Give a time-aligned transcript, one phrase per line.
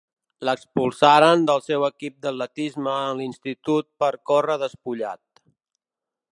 [0.47, 5.25] L'expulsaren del seu equip d'atletisme en l'Institut per córrer despullat.